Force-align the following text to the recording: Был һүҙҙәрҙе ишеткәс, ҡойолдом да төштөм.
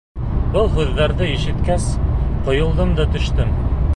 Был 0.53 0.71
һүҙҙәрҙе 0.77 1.27
ишеткәс, 1.33 1.85
ҡойолдом 2.49 2.99
да 3.01 3.09
төштөм. 3.17 3.57